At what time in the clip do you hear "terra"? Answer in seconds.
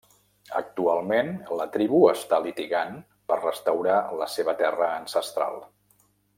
4.65-4.93